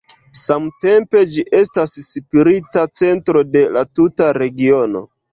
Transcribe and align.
Samtempe 0.41 1.19
ĝi 1.33 1.41
estas 1.57 1.91
spirita 2.05 2.85
centro 3.01 3.43
de 3.57 3.61
la 3.75 3.83
tuta 3.99 4.31
regiono. 4.43 5.03